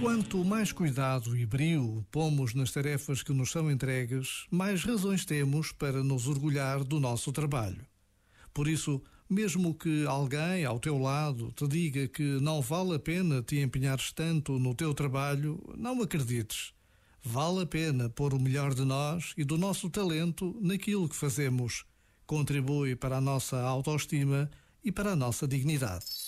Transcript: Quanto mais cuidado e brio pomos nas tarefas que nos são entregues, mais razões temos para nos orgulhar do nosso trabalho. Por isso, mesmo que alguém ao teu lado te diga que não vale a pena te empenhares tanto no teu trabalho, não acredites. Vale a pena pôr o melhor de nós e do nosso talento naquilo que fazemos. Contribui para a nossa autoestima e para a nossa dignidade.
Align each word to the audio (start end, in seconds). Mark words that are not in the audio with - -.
Quanto 0.00 0.44
mais 0.44 0.70
cuidado 0.70 1.36
e 1.36 1.44
brio 1.44 2.06
pomos 2.10 2.54
nas 2.54 2.70
tarefas 2.70 3.20
que 3.20 3.32
nos 3.32 3.50
são 3.50 3.68
entregues, 3.68 4.46
mais 4.48 4.84
razões 4.84 5.24
temos 5.24 5.72
para 5.72 6.04
nos 6.04 6.28
orgulhar 6.28 6.84
do 6.84 7.00
nosso 7.00 7.32
trabalho. 7.32 7.84
Por 8.54 8.68
isso, 8.68 9.02
mesmo 9.28 9.74
que 9.74 10.06
alguém 10.06 10.64
ao 10.64 10.78
teu 10.78 10.98
lado 10.98 11.52
te 11.52 11.66
diga 11.66 12.06
que 12.06 12.22
não 12.40 12.60
vale 12.60 12.94
a 12.94 12.98
pena 12.98 13.42
te 13.42 13.58
empenhares 13.58 14.12
tanto 14.12 14.56
no 14.56 14.72
teu 14.72 14.94
trabalho, 14.94 15.60
não 15.76 16.00
acredites. 16.00 16.72
Vale 17.20 17.62
a 17.62 17.66
pena 17.66 18.08
pôr 18.08 18.32
o 18.32 18.40
melhor 18.40 18.74
de 18.74 18.84
nós 18.84 19.34
e 19.36 19.44
do 19.44 19.58
nosso 19.58 19.90
talento 19.90 20.56
naquilo 20.60 21.08
que 21.08 21.16
fazemos. 21.16 21.84
Contribui 22.24 22.94
para 22.94 23.16
a 23.16 23.20
nossa 23.20 23.60
autoestima 23.60 24.48
e 24.82 24.92
para 24.92 25.12
a 25.12 25.16
nossa 25.16 25.46
dignidade. 25.46 26.27